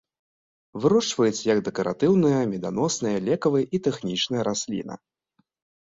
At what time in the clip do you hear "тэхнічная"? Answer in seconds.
3.89-4.41